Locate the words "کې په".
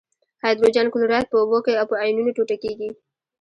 1.65-1.95